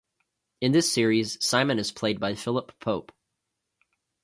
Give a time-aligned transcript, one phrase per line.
[0.61, 3.11] In this series Simon is played by Philip Pope.